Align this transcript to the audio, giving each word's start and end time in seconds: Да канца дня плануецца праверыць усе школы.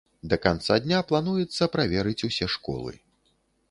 Да 0.29 0.37
канца 0.45 0.77
дня 0.85 1.03
плануецца 1.11 1.71
праверыць 1.79 2.19
усе 2.33 2.53
школы. 2.59 2.91